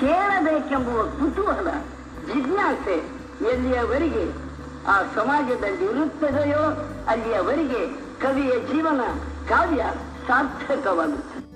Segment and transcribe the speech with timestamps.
[0.00, 1.70] ಕೇಳಬೇಕೆಂಬುವ ಕುತೂಹಲ
[2.26, 2.96] ಜಿಜ್ಞಾಸೆ
[3.54, 4.32] ಎಲ್ಲಿಯವರೆಗೆ?
[4.86, 6.62] ಆ ಸಮಾಜದಲ್ಲಿ ಇರುತ್ತದೆಯೋ
[7.08, 7.88] ಅಲ್ಲಿಯವರೆಗೆ
[8.20, 9.00] ಕವಿಯ ಜೀವನ
[9.48, 9.84] ಕಾವ್ಯ
[10.28, 11.48] ಸಾರ್ಥಕವಾಗುತ್ತದೆ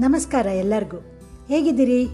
[0.00, 0.96] ನಮಸ್ಕಾರ ಎಲ್ಲರಿಗೂ.
[1.48, 2.08] ಹೇಗಿದ್ದೀರಿ?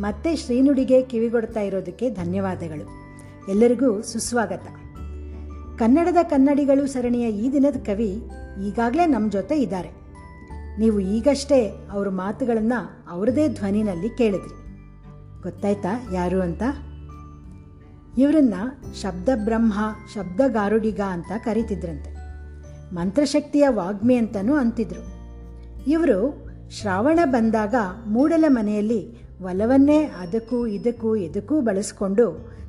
[0.00, 3.06] ಮತ್ತೆ ಶ್ರೀನುಡಿಗೆ ಕಿವಿಗೊಡ್ತಾ ಇರೋದಕ್ಕೆ ಧನ್ಯವಾದಗಳು.
[3.50, 4.62] ಎಲ್ಲರಿಗೂ ಸುಸ್ವಾಗತ.
[5.78, 8.30] ಕನ್ನಡದ ಕನ್ನಡಿಗಳು ಸರಣಿಯ ಈ ದಿನದ ಕವಿ
[8.66, 9.90] ಈಗಾಗಲೇ ನಮ್ಮ ಜೊತೆ ಇದ್ದಾರೆ.
[10.78, 14.65] ನೀವು ಈಗಷ್ಟೇ ಅವ್ರ ಮಾತುಗಳನ್ನು ಅವರದೇ ಧ್ವನಿನಲ್ಲಿ ಕೇಳಿದ್ರಿ.
[15.46, 15.92] ಗೊತ್ತಾಯ್ತಾ?
[16.12, 16.62] ಯಾರು ಅಂತ?
[18.18, 18.56] ಇವರನ್ನ
[19.02, 19.72] ಶಬ್ದ ಬ್ರಹ್ಮ
[20.14, 22.10] ಶಬ್ದಗಾರುಡಿಗ ಅಂತ ಕರೀತಿದ್ರಂತೆ.
[22.94, 25.02] ಮಂತ್ರಶಕ್ತಿಯ ವಾಗ್ಮಿ ಅಂತಲೂ ಅಂತಿದ್ರು.
[25.86, 26.18] ಇವರು
[26.70, 27.74] ಶ್ರಾವಣ ಬಂದಾಗ
[28.06, 29.00] ಮೂಡಲ ಮನೆಯಲ್ಲಿ
[29.42, 32.26] ಒಲವನ್ನೇ ಅದಕ್ಕೂ ಇದಕ್ಕೂ ಇದಕ್ಕೂ ಬಳಸ್ಕೊಂಡು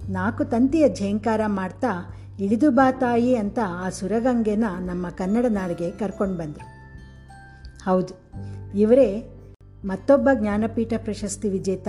[0.09, 1.93] ನಾಲ್ಕು ತಂತಿಯ ಝೇಂಕಾರ ಮಾಡ್ತಾ
[2.39, 6.65] ಇಳಿದು ಬಾತಾಯಿ ಅಂತ ಆ ಸುರಗಂಗೆನ ನಮ್ಮ ಕನ್ನಡ ನಾಡಿಗೆ ಕರ್ಕೊಂಡು ಬಂದರು.
[7.83, 8.13] ಹೌದು,
[8.77, 9.09] ಇವರೇ
[9.85, 11.87] ಮತ್ತೊಬ್ಬ ಜ್ಞಾನಪೀಠ ಪ್ರಶಸ್ತಿ ವಿಜೇತ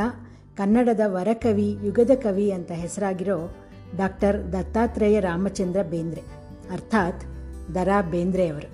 [0.59, 3.57] ಕನ್ನಡದ ವರಕವಿ ಯುಗದ ಕವಿ ಅಂತ ಹೆಸರಾಗಿರೋ
[3.97, 6.21] ಡಾಕ್ಟರ್ ದತ್ತಾತ್ರೇಯ ರಾಮಚಂದ್ರ ಬೇಂದ್ರೆ
[6.71, 7.23] ಅರ್ಥಾತ್
[7.75, 8.69] ದರಾ ಬೇಂದ್ರೆ ಅವರು.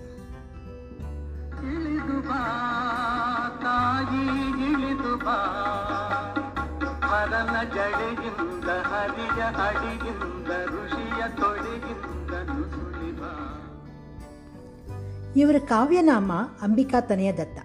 [1.72, 2.40] ಇಳಿದು ಬಾ
[3.62, 4.24] ತಾಯಿ
[4.70, 5.38] ಇಳಿದು ಬಾ
[7.02, 13.32] ಹರನ ಜಡೆಯಿಂದ ಹರಿಯ ಅಡಿಯಿಂದ ಋಷಿಯ ತೊಡೆಯಿಂದ ನುಸುಳಿ ಬಾ
[15.36, 17.58] ಇವರ ಕಾವ್ಯನಾಮ ಅಂಬಿಕಾ ತನೆಯ ದತ್ತ.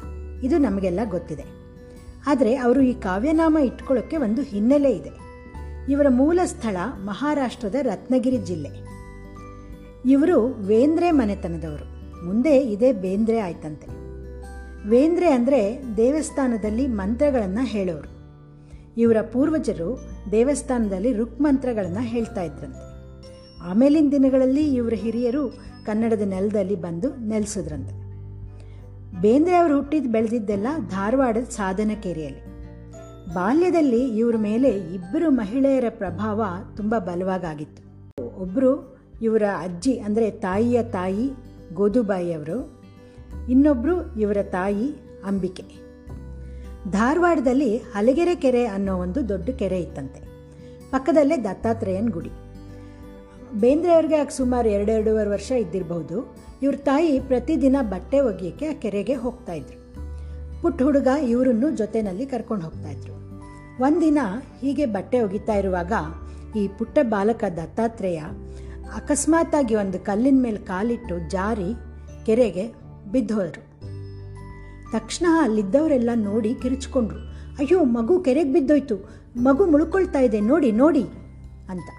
[0.43, 1.58] ಇದು ನಮಗೆಲ್ಲ ಗೊತ್ತಿದೆ.
[2.27, 5.11] ಆದರೆ ಅವರು ಈ ಕಾವ್ಯನಾಮ ಇಟ್ಕೊಳ್ಳೋಕ್ಕೆ ಒಂದು ಹಿನ್ನೆಲೆ ಇದೆ.
[5.89, 8.89] ಇವರ ಮೂಲ ಸ್ಥಳ ಮಹಾರಾಷ್ಟ್ರದ ರತ್ನಗಿರಿ ಜಿಲ್ಲೆ.
[10.09, 11.99] ಇವರು ವೇಂದ್ರೆ ಮನೆತನದವರು.
[12.25, 13.87] ಮುಂದೆ ಇದೇ ಬೇಂದ್ರೆ ಆಯ್ತಂತೆ.
[14.89, 18.19] ವೇಂದ್ರೆ ಅಂದರೆ ದೇವಸ್ಥಾನದಲ್ಲಿ ಮಂತ್ರಗಳನ್ನು ಹೇಳೋರು.
[18.97, 22.89] ಇವರ ಪೂರ್ವಜರು ದೇವಸ್ಥಾನದಲ್ಲಿ ರುಕ್ ಮಂತ್ರಗಳನ್ನು ಹೇಳ್ತಾ ಇದ್ರಂತೆ.
[23.61, 25.49] ಆಮೇಲಿನ ದಿನಗಳಲ್ಲಿ ಇವರ ಹಿರಿಯರು
[25.85, 28.08] ಕನ್ನಡದ ನೆಲದಲ್ಲಿ ಬಂದು ನೆಲೆಸಿದ್ರಂತೆ.
[29.21, 32.49] ಬೇಂದ್ರೆ ಅವರು ಹುಟ್ಟಿದ್ದು ಬೆಳೆದಿದ್ದೆಲ್ಲ ಧಾರವಾಡದ ಸಾಧನಕೇರಿಯಲ್ಲಿ.
[33.33, 36.43] ಬಾಲ್ಯದಲ್ಲಿ ಇವ್ರ ಮೇಲೆ ಇಬ್ಬರು ಮಹಿಳೆಯರ ಪ್ರಭಾವ
[36.77, 37.81] ತುಂಬ ಬಲವಾಗಾಗಿತ್ತು.
[38.41, 41.31] ಒಬ್ಬರು ಇವರ ಅಜ್ಜಿ ಅಂದರೆ ತಾಯಿಯ ತಾಯಿ
[41.73, 42.81] ಗೋದುಬಾಯಿಯವರು
[43.49, 45.63] ಇನ್ನೊಬ್ಬರು ಇವರ ತಾಯಿ ಅಂಬಿಕೆ.
[46.91, 50.19] ಧಾರವಾಡದಲ್ಲಿ ಹಲಗೆರೆ ಕೆರೆ ಅನ್ನೋ ಒಂದು ದೊಡ್ಡ ಕೆರೆ ಇತ್ತಂತೆ.
[50.91, 52.29] ಪಕ್ಕದಲ್ಲೇ ದತ್ತಾತ್ರೇಯನ ಗುಡಿ.
[53.53, 56.35] ಬೇಂದ್ರೆ ಅವ್ರಿಗೆ ಆಗ ಸುಮಾರು ಎರಡೆರಡೂವರೆ ವರ್ಷ ಇದ್ದಿರಬಹುದು.
[56.61, 59.79] ಇವ್ರ ತಾಯಿ ಪ್ರತಿದಿನ ಬಟ್ಟೆ ಒಗೆಯೋಕ್ಕೆ ಆ ಕೆರೆಗೆ ಹೋಗ್ತಾ ಇದ್ರು.
[60.61, 63.13] ಪುಟ್ಟ ಹುಡುಗ ಇವರನ್ನು ಜೊತೆಯಲ್ಲಿ ಕರ್ಕೊಂಡು ಹೋಗ್ತಾ ಇದ್ರು.
[63.83, 64.17] ಒಂದಿನ
[64.61, 65.93] ಹೀಗೆ ಬಟ್ಟೆ ಒಗಿತಾ ಇರುವಾಗ
[66.55, 68.17] ಈ ಪುಟ್ಟ ಬಾಲಕ ದತ್ತಾತ್ರೇಯ
[68.95, 71.73] ಅಕಸ್ಮಾತಾಗಿ ಒಂದು ಕಲ್ಲಿನ ಮೇಲೆ ಕಾಲಿಟ್ಟು ಜಾರಿ
[72.25, 72.73] ಕೆರೆಗೆ
[73.11, 73.69] ಬಿದ್ದೋದ್ರು.
[74.91, 77.19] ತಕ್ಷಣ ಅಲ್ಲಿದ್ದವರೆಲ್ಲ ನೋಡಿ ಕಿರಿಚ್ಕೊಂಡ್ರು.
[77.59, 79.09] ಅಯ್ಯೋ, ಮಗು ಕೆರೆಗೆ ಬಿದ್ದೋಯ್ತು.
[79.37, 80.41] ಮಗು ಮುಳ್ಕೊಳ್ತಾ ಇದೆ.
[80.41, 81.03] ನೋಡಿ ನೋಡಿ
[81.69, 81.89] ಅಂತ.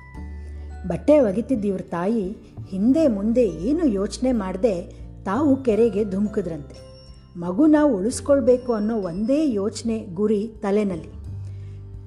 [0.86, 2.36] ಬಟ್ಟೆ ಒಗಿತಿದ್ದ ಇವ್ರ ತಾಯಿ,
[2.68, 4.82] ಹಿಂದೆ ಮುಂದೆ ಏನು ಯೋಚನೆ ಮಾಡದೆ
[5.24, 6.90] ತಾವು ಕೆರೆಗೆ ಧುಮುಕಿದ್ರಂತೆ.
[7.36, 11.10] ಮಗುನ ಉಳಿಸ್ಕೊಳ್ಬೇಕು ಅನ್ನೋ ಒಂದೇ ಯೋಚನೆ ಗುರಿ ತಲೆನಲ್ಲಿ.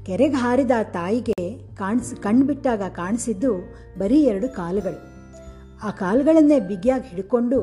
[0.05, 3.53] ಕೆರೆಗೆ ಹಾರಿದ ತಾಯಿಗೆ ಕಾಣಿಸ್, ಕಣ್ಬಿಟ್ಟಾಗ ಕಾಣಿಸಿದ್ದು
[3.99, 5.13] ಬರೀ ಎರಡು ಕಾಲುಗಳು.
[5.83, 7.59] ಆ ಕಾಲುಗಳನ್ನೇ ಬಿಗಿಯಾಗಿ ಹಿಡ್ಕೊಂಡು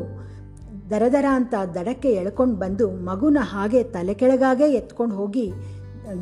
[0.91, 5.53] ದರದರ ಅಂತ ದಡಕ್ಕೆ ಎಳ್ಕೊಂಡು ಬಂದು ಮಗುನ ಹಾಗೆ ತಲೆ ಕೆಳಗಾಗೆ ಎತ್ಕೊಂಡು ಹೋಗಿ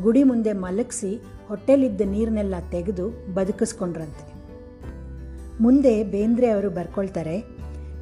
[0.01, 1.15] ಗುಡಿ ಮುಂದೆ ಮಲಗಿಸಿ
[1.47, 4.28] ಹೊಟ್ಟೆಲಿದ್ದ ನೀರನ್ನೆಲ್ಲ ತೆಗೆದು ಬದುಕಿಸ್ಕೊಂಡ್ರಂತೆ.
[5.61, 7.43] ಮುಂದೆ ಬೇಂದ್ರೆ ಅವರು ಬರ್ಕೊಳ್ತಾರೆ,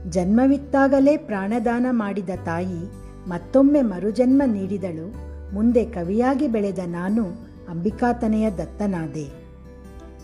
[0.09, 7.25] ಜನ್ಮವಿತ್ತಾಗಲೇ ಪ್ರಾಣದಾನ ಮಾಡಿದ ತಾಯಿ ಮತ್ತೊಮ್ಮೆ ಮರುಜನ್ಮ ನೀಡಿದಳು, ಮುಂದೆ ಕವಿಯಾಗಿ ಬೆಳೆದ ನಾನು
[7.69, 9.47] ಅಂಬಿಕಾತನೆಯ ದತ್ತನಾದೆ.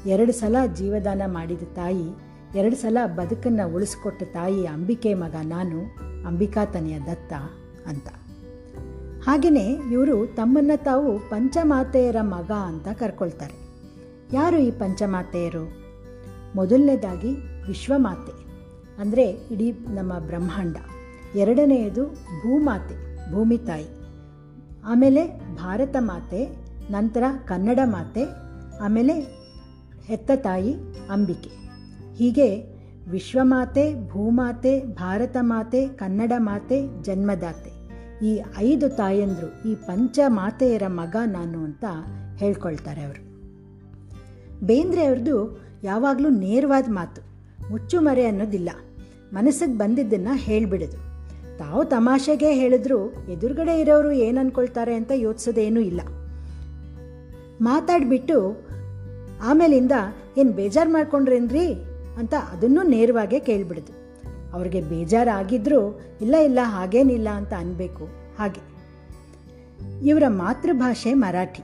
[0.05, 2.07] ಎರಡು ಸಲ ಜೀವದಾನ ಮಾಡಿದ ತಾಯಿ,
[2.55, 5.79] ಎರಡು ಸಲ ಬದುಕನ್ನು ಉಳಿಸ್ಕೊಟ್ಟ ತಾಯಿ ಅಂಬಿಕೆ ಮಗ ನಾನು
[6.27, 7.33] ಅಂಬಿಕಾತನೆಯ ದತ್ತ
[7.87, 8.07] ಅಂತ.
[9.25, 13.55] ಹಾಗೆಯೇ ಇವರು ತಮ್ಮನ್ನು ತಾವು ಪಂಚಮಾತೆಯರ ಮಗ ಅಂತ ಕರ್ಕೊಳ್ತಾರೆ.
[14.33, 15.82] ಯಾರು ಈ ಪಂಚಮಾತೆಯರು?
[16.55, 17.31] ಮೊದಲನೇದಾಗಿ
[17.67, 18.33] ವಿಶ್ವಮಾತೆ,
[19.01, 20.77] ಅಂದರೆ ಇಡೀ ನಮ್ಮ ಬ್ರಹ್ಮಾಂಡ.
[21.35, 22.03] ಎರಡನೆಯದು
[22.41, 22.95] ಭೂಮಾತೆ,
[23.31, 23.89] ಭೂಮಿ ತಾಯಿ.
[24.85, 25.21] ಆಮೇಲೆ
[25.55, 26.41] ಭಾರತ ಮಾತೆ,
[26.91, 28.23] ನಂತರ ಕನ್ನಡ ಮಾತೆ,
[28.81, 29.13] ಆಮೇಲೆ
[30.05, 30.73] ಹೆತ್ತ ತಾಯಿ
[31.09, 31.51] ಅಂಬಿಕೆ.
[32.15, 32.49] ಹೀಗೆ
[33.09, 37.71] ವಿಶ್ವಮಾತೆ, ಭೂಮಾತೆ, ಭಾರತ ಮಾತೆ, ಕನ್ನಡ ಮಾತೆ, ಜನ್ಮದಾತೆ.
[38.25, 41.85] ಈ ಐದು ತಾಯಂದರು, ಈ ಪಂಚ ಮಾತೆಯರ ಮಗ ನಾನು ಅಂತ
[42.35, 43.21] ಹೇಳ್ಕೊಳ್ತಾರೆ ಅವರು.
[44.65, 45.37] ಬೇಂದ್ರೆ ಅವ್ರದ್ದು
[45.83, 47.21] ಯಾವಾಗಲೂ ನೇರವಾದ ಮಾತು,
[47.71, 48.69] ಮುಚ್ಚು ಮರೆ ಅನ್ನೋದಿಲ್ಲ.
[49.33, 50.97] ಮನಸ್ಸಿಗೆ ಬಂದಿದ್ದನ್ನು ಹೇಳಿಬಿಡೋದು.
[51.57, 56.01] ತಾವು ತಮಾಷೆಗೆ ಹೇಳಿದ್ರು ಎದುರುಗಡೆ ಇರೋರು ಏನು ಅನ್ಕೊಳ್ತಾರೆ ಅಂತ ಯೋಚಿಸೋದೇನೂ ಇಲ್ಲ.
[57.61, 58.65] ಮಾತಾಡಿಬಿಟ್ಟು,
[59.43, 59.91] ಆಮೇಲಿಂದ
[60.37, 61.73] ಏನು ಬೇಜಾರು ಮಾಡ್ಕೊಂಡ್ರೇನ್ರಿ?
[62.17, 63.93] ಅಂತ ಅದನ್ನು ನೇರವಾಗೇ ಕೇಳಿಬಿಡೋದು.
[64.53, 68.09] ಅವ್ರಿಗೆ ಬೇಜಾರಾಗಿದ್ರೂ, ಇಲ್ಲ ಇಲ್ಲ, ಹಾಗೇನಿಲ್ಲ ಅಂತ ಅನ್ಬೇಕು.
[68.39, 68.61] ಹಾಗೆ.
[70.05, 71.61] ಇವರ ಮಾತೃಭಾಷೆ ಮರಾಠಿ.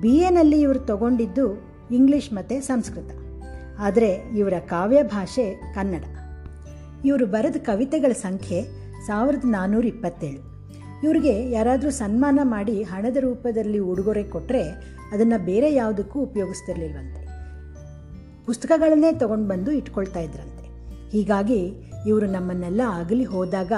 [0.00, 3.23] ಬಿ ಎನಲ್ಲಿ ಇವರು ತಗೊಂಡಿದ್ದು ಇಂಗ್ಲಿಷ್ ಮತ್ತು ಸಂಸ್ಕೃತ.
[3.78, 6.04] ಆದರೆ ಇವರ ಕಾವ್ಯ ಭಾಷೆ ಕನ್ನಡ.
[7.04, 8.64] ಇವರು ಬರೆದ ಕವಿತೆಗಳ ಸಂಖ್ಯೆ
[9.06, 10.54] ಸಾವಿರದ ನಾನ್ನೂರ ಇಪ್ಪತ್ತೇಳು.
[11.04, 14.62] ಇವ್ರಿಗೆ ಯಾರಾದರೂ ಸನ್ಮಾನ ಮಾಡಿ ಹಣದ ರೂಪದಲ್ಲಿ ಉಡುಗೊರೆ ಕೊಟ್ಟರೆ
[15.12, 17.24] ಅದನ್ನು ಬೇರೆ ಯಾವುದಕ್ಕೂ ಉಪಯೋಗಿಸ್ತಿರ್ಲಿಲ್ವಂತೆ.
[18.46, 20.64] ಪುಸ್ತಕಗಳನ್ನೇ ತಗೊಂಡು ಬಂದು ಇಟ್ಕೊಳ್ತಾ ಇದ್ರಂತೆ.
[21.10, 23.72] ಹೀಗಾಗಿ ಇವರು ನಮ್ಮನ್ನೆಲ್ಲ ಅಗಲಿ ಹೋದಾಗ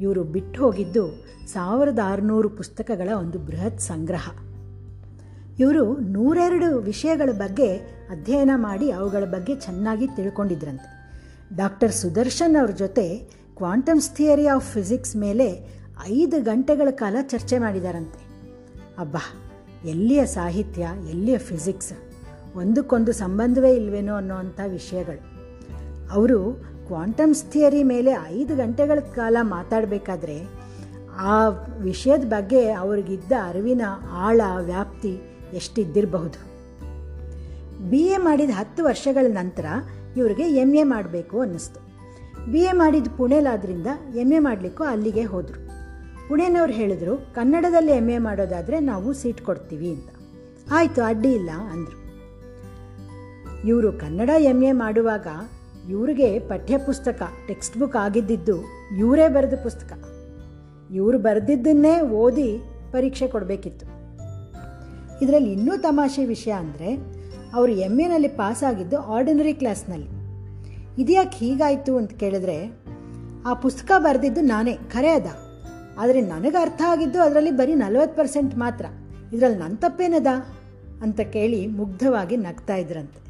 [0.00, 4.28] ಇವರು ಬಿಟ್ಟು ಹೋಗಿದ್ದು ಸಾವಿರದ ಆರುನೂರು ಪುಸ್ತಕಗಳ ಒಂದು ಬೃಹತ್ ಸಂಗ್ರಹ.
[5.60, 10.90] ಇವರು ನೂರೆರಡು ವಿಷಯಗಳ ಬಗ್ಗೆ ಅಧ್ಯಯನ ಮಾಡಿ ಅವುಗಳ ಬಗ್ಗೆ ಚೆನ್ನಾಗಿ ತಿಳ್ಕೊಂಡಿದ್ರಂತೆ.
[11.56, 13.06] ಡಾಕ್ಟರ್ ಸುದರ್ಶನ್ ಅವ್ರ ಜೊತೆ
[13.56, 15.48] ಕ್ವಾಂಟಮ್ಸ್ ಥಿಯರಿ ಆಫ್ ಫಿಸಿಕ್ಸ್ ಮೇಲೆ
[16.06, 18.20] ಐದು ಗಂಟೆಗಳ ಕಾಲ ಚರ್ಚೆ ಮಾಡಿದಾರಂತೆ.
[18.98, 19.24] ಅಬ್ಬಾ,
[19.84, 21.92] ಎಲ್ಲಿಯ ಸಾಹಿತ್ಯ, ಎಲ್ಲಿಯ ಫಿಸಿಕ್ಸ್,
[22.56, 25.22] ಒಂದಕ್ಕೊಂದು ಸಂಬಂಧವೇ ಇಲ್ವೇನೋ ಅನ್ನೋವಂಥ ವಿಷಯಗಳು.
[26.12, 26.38] ಅವರು
[26.86, 30.36] ಕ್ವಾಂಟಮ್ಸ್ ಥಿಯರಿ ಮೇಲೆ ಐದು ಗಂಟೆಗಳ ಕಾಲ ಮಾತಾಡಬೇಕಾದ್ರೆ
[31.16, 31.48] ಆ
[31.80, 35.12] ವಿಷಯದ ಬಗ್ಗೆ ಅವ್ರಿಗಿದ್ದ ಅರಿವಿನ ಆಳ, ವ್ಯಾಪ್ತಿ
[35.52, 36.51] ಎಷ್ಟಿದ್ದಿರಬಹುದು.
[37.90, 39.64] ಬಿ ಎ ಮಾಡಿದ ಹತ್ತು ವರ್ಷಗಳ ನಂತರ
[40.16, 41.80] ಇವರಿಗೆ ಎಂ ಎ ಮಾಡಬೇಕು ಅನ್ನಿಸ್ತು.
[42.52, 43.86] ಬಿ ಎ ಮಾಡಿದ ಪುಣೆಲಾದ್ರಿಂದ
[44.16, 45.68] ಎಂ ಎ ಮಾಡಲಿಕ್ಕೂ ಅಲ್ಲಿಗೆ ಹೋದರು.
[46.28, 50.08] ಪುಣೆನವ್ರು ಹೇಳಿದ್ರು, ಕನ್ನಡದಲ್ಲಿ ಎಂ ಎ ಮಾಡೋದಾದರೆ ನಾವು ಸೀಟ್ ಕೊಡ್ತೀವಿ ಅಂತ.
[50.72, 52.02] ಆಯಿತು, ಅಡ್ಡಿ ಇಲ್ಲ ಅಂದರು.
[53.66, 55.26] ಇವರು ಕನ್ನಡ ಎಂ ಎ ಮಾಡುವಾಗ
[55.90, 58.56] ಇವ್ರಿಗೆ ಪಠ್ಯಪುಸ್ತಕ ಟೆಕ್ಸ್ಟ್ ಬುಕ್ ಆಗಿದ್ದಿದ್ದು
[58.98, 59.92] ಇವರೇ ಬರೆದ ಪುಸ್ತಕ.
[60.92, 62.58] ಇವರು ಬರೆದಿದ್ದನ್ನೇ ಓದಿ
[62.92, 63.86] ಪರೀಕ್ಷೆ ಕೊಡಬೇಕಿತ್ತು.
[65.24, 67.21] ಇದರಲ್ಲಿ ಇನ್ನೂ ತಮಾಷೆ ವಿಷಯ ಅಂದರೆ
[67.54, 70.22] ಅವರು ಎಂ ಎನಲ್ಲಿ ಪಾಸ್ ಆಗಿದ್ದು ಆರ್ಡಿನರಿ ಕ್ಲಾಸ್ನಲ್ಲಿ
[71.02, 72.72] ಇದ್ಯಾಕೆ ಹೀಗಾಯಿತು ಅಂತ ಕೇಳಿದ್ರೆ,
[73.46, 75.26] ಆ ಪುಸ್ತಕ ಬರೆದಿದ್ದು ನಾನೇ, ಖರೆ ಅದ.
[75.98, 78.86] ಆದರೆ ನನಗೆ ಅರ್ಥ ಆಗಿದ್ದು ಅದರಲ್ಲಿ ಬರೀ ನಲವತ್ತು ಪರ್ಸೆಂಟ್ ಮಾತ್ರ.
[79.32, 80.26] ಇದರಲ್ಲಿ ನನ್ನ ತಪ್ಪೇನದ?
[81.02, 83.22] ಅಂತ ಕೇಳಿ ಮುಗ್ಧವಾಗಿ ನಗ್ತಾ ಇದ್ರಂತೆ.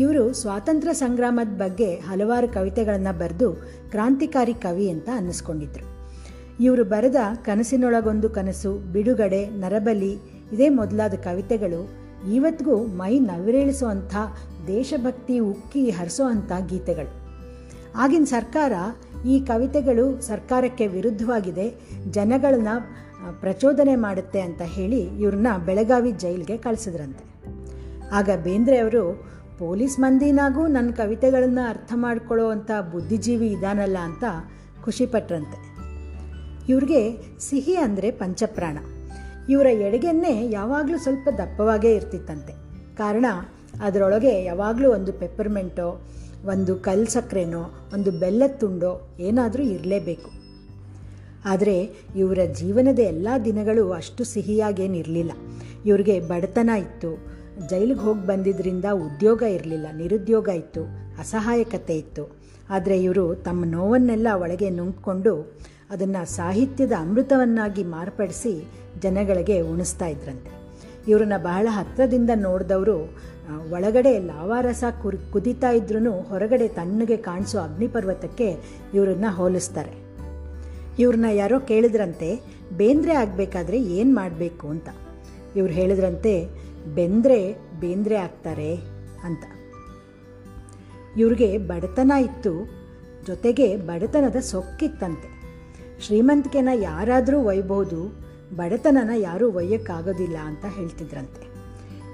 [0.00, 3.52] ಇವರು ಸ್ವಾತಂತ್ರ್ಯ ಸಂಗ್ರಾಮದ ಬಗ್ಗೆ ಹಲವಾರು ಕವಿತೆಗಳನ್ನು ಬರೆದು
[3.90, 5.96] ಕ್ರಾಂತಿಕಾರಿ ಕವಿ ಅಂತ ಅನ್ನಿಸ್ಕೊಂಡಿದ್ರು.
[6.60, 7.14] ಇವರು ಬರೆದ
[7.44, 10.12] ಕನಸಿನೊಳಗೊಂದು ಕನಸು, ಬಿಡುಗಡೆ, ನರಬಲಿ,
[10.52, 14.14] ಇದೇ ಮೊದಲಾದ ಕವಿತೆಗಳು ಇವತ್ತಿಗೂ ಮೈ ನವಿರೇಳಿಸುವಂಥ
[14.66, 17.26] ದೇಶಭಕ್ತಿ ಉಕ್ಕಿ ಹರಿಸುವಂಥ ಗೀತೆಗಳು.
[17.96, 18.72] ಆಗಿನ ಸರ್ಕಾರ
[19.26, 21.72] ಈ ಕವಿತೆಗಳು ಸರ್ಕಾರಕ್ಕೆ ವಿರುದ್ಧವಾಗಿದೆ,
[22.10, 22.68] ಜನಗಳನ್ನ
[23.40, 27.24] ಪ್ರಚೋದನೆ ಮಾಡುತ್ತೆ ಅಂತ ಹೇಳಿ ಇವ್ರನ್ನ ಬೆಳಗಾವಿ ಜೈಲಿಗೆ ಕಳಿಸಿದ್ರಂತೆ.
[28.12, 29.26] ಆಗ ಬೇಂದ್ರೆ ಅವರು,
[29.58, 34.24] ಪೊಲೀಸ್ ಮಂದಿನಾಗೂ ನನ್ನ ಕವಿತೆಗಳನ್ನು ಅರ್ಥ ಮಾಡ್ಕೊಳ್ಳೋ ಅಂಥ ಬುದ್ಧಿಜೀವಿ ಇದಾನಲ್ಲ ಅಂತ
[34.84, 35.58] ಖುಷಿಪಟ್ರಂತೆ
[36.68, 38.78] ಇವ್ರಿಗೆ ಸಿಹಿ ಅಂದರೆ ಪಂಚಪ್ರಾಣ.
[39.48, 42.52] ಇವರ ಎಡಗೆನ್ನೆ ಯಾವಾಗಲೂ ಸ್ವಲ್ಪ ದಪ್ಪವಾಗೇ ಇರ್ತಿತ್ತಂತೆ.
[42.96, 43.26] ಕಾರಣ,
[43.82, 45.88] ಅದರೊಳಗೆ ಯಾವಾಗಲೂ ಒಂದು ಪೆಪ್ಪರ್ಮೆಂಟೋ
[46.44, 47.62] ಒಂದು ಕಲ್ ಸಕ್ಕರೆನೋ
[47.94, 50.30] ಒಂದು ಬೆಲ್ಲದ ತುಂಡೋ ಏನಾದರೂ ಇರಲೇಬೇಕು.
[51.44, 51.76] ಆದರೆ
[52.16, 55.32] ಇವರ ಜೀವನದ ಎಲ್ಲ ದಿನಗಳು ಅಷ್ಟು ಸಿಹಿಯಾಗೇನಿರಲಿಲ್ಲ
[55.86, 57.10] ಇವ್ರಿಗೆ ಬಡತನ ಇತ್ತು.
[57.68, 60.82] ಜೈಲಿಗೆ ಹೋಗಿ ಬಂದಿದ್ದರಿಂದ ಉದ್ಯೋಗ ಇರಲಿಲ್ಲ, ನಿರುದ್ಯೋಗ ಇತ್ತು,
[61.18, 62.24] ಅಸಹಾಯಕತೆ ಇತ್ತು.
[62.70, 65.34] ಆದರೆ ಇವರು ತಮ್ಮ ನೋವನ್ನೆಲ್ಲ ಒಳಗೆ ನುಂಗ್ಕೊಂಡು
[65.90, 70.56] ಅದನ್ನು ಸಾಹಿತ್ಯದ ಅಮೃತವನ್ನಾಗಿ ಮಾರ್ಪಡಿಸಿ ಜನಗಳಿಗೆ ಉಣಿಸ್ತಾ ಇದ್ರಂತೆ.
[71.08, 72.96] ಇವ್ರನ್ನ ಬಹಳ ಹತ್ತಿರದಿಂದ ನೋಡಿದವರು
[73.70, 78.56] ಒಳಗಡೆ ಲಾವಾರಸ ಕುರ್, ಕುದಿತಾ ಇದ್ರೂ ಹೊರಗಡೆ ತಣ್ಣಗೆ ಕಾಣಿಸೋ ಅಗ್ನಿಪರ್ವತಕ್ಕೆ
[78.94, 79.92] ಇವರನ್ನ ಹೋಲಿಸ್ತಾರೆ.
[80.98, 82.40] ಇವ್ರನ್ನ ಯಾರೋ ಕೇಳಿದ್ರಂತೆ,
[82.76, 84.88] ಬೇಂದ್ರೆ ಆಗಬೇಕಾದ್ರೆ ಏನು ಮಾಡಬೇಕು ಅಂತ.
[85.56, 86.48] ಇವ್ರು ಹೇಳಿದ್ರಂತೆ,
[86.94, 88.76] ಬೆಂದ್ರೆ ಬೇಂದ್ರೆ ಆಗ್ತಾರೆ
[89.24, 89.44] ಅಂತ.
[91.16, 92.70] ಇವ್ರಿಗೆ ಬಡತನ ಇತ್ತು,
[93.26, 95.36] ಜೊತೆಗೆ ಬಡತನದ ಸೊಕ್ಕಿತ್ತಂತೆ.
[96.00, 101.56] ಶ್ರೀಮಂತಿಕೆನ ಯಾರಾದರೂ ಒಯ್ಬೋದು ಬಡತನನ ಯಾರೂ ಒಯ್ಯಕ್ಕಾಗೋದಿಲ್ಲ ಅಂತ ಹೇಳ್ತಿದ್ರಂತೆ.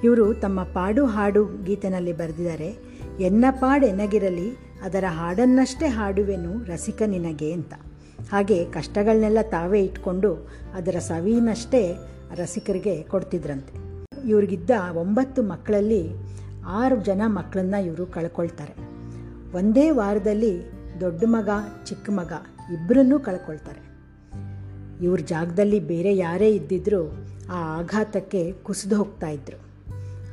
[0.05, 2.77] ಇವರು ತಮ್ಮ ಪಾಡು ಹಾಡು ಗೀತೆನಲ್ಲಿ ಬರೆದಿದ್ದಾರೆ,
[3.21, 7.75] ಎನ್ನ ಪಾಡ್ ಎನಗಿರಲಿ, ಅದರ ಹಾಡನ್ನಷ್ಟೇ ಹಾಡುವೆನು ರಸಿಕ ನಿನಗೆ ಅಂತ.
[8.31, 10.35] ಹಾಗೆ ಕಷ್ಟಗಳನ್ನೆಲ್ಲ ತಾವೇ ಇಟ್ಕೊಂಡು
[10.75, 11.95] ಅದರ ಸವಿನಷ್ಟೇ
[12.35, 13.93] ರಸಿಕರಿಗೆ ಕೊಡ್ತಿದ್ರಂತೆ.
[14.29, 16.09] ಇವ್ರಿಗಿದ್ದ ಒಂಬತ್ತು ಮಕ್ಕಳಲ್ಲಿ
[16.67, 18.75] ಆರು ಜನ ಮಕ್ಕಳನ್ನ ಇವರು ಕಳ್ಕೊಳ್ತಾರೆ.
[19.57, 20.63] ಒಂದೇ ವಾರದಲ್ಲಿ
[21.01, 21.49] ದೊಡ್ಡ ಮಗ,
[21.85, 22.33] ಚಿಕ್ಕ ಮಗ
[22.73, 23.82] ಇಬ್ಬರನ್ನೂ ಕಳ್ಕೊಳ್ತಾರೆ.
[25.03, 27.11] ಇವ್ರ ಜಾಗದಲ್ಲಿ ಬೇರೆ ಯಾರೇ ಇದ್ದಿದ್ರೂ
[27.51, 29.59] ಆ ಆಘಾತಕ್ಕೆ ಕುಸಿದು ಹೋಗ್ತಾ ಇದ್ರು.